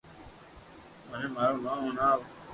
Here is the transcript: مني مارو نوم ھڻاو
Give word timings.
مني 1.07 1.27
مارو 1.35 1.57
نوم 1.65 1.79
ھڻاو 1.87 2.19